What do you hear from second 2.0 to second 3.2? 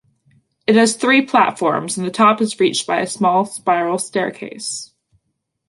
the top is reached by a